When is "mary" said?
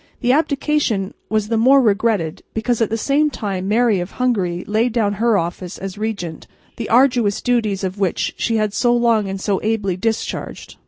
3.67-3.99